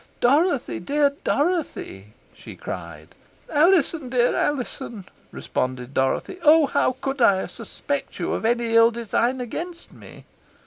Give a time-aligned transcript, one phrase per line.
[0.19, 3.09] "Dorothy, dear Dorothy!" she cried.
[3.51, 6.39] "Alizon, dear Alizon!" responded Dorothy.
[6.41, 6.65] "Oh!
[6.65, 10.25] how could I suspect you of any ill design against me!"